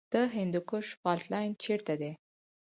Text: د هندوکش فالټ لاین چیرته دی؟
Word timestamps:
د 0.13 0.15
هندوکش 0.35 0.87
فالټ 1.01 1.25
لاین 1.33 1.51
چیرته 1.63 1.93
دی؟ 2.01 2.11